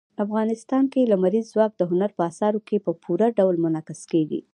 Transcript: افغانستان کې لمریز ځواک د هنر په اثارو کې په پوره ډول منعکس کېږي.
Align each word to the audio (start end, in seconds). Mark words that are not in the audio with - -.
افغانستان 0.25 0.83
کې 0.93 1.09
لمریز 1.11 1.45
ځواک 1.53 1.71
د 1.77 1.81
هنر 1.91 2.09
په 2.17 2.21
اثارو 2.29 2.59
کې 2.67 2.77
په 2.85 2.91
پوره 3.03 3.27
ډول 3.37 3.55
منعکس 3.63 4.01
کېږي. 4.11 4.39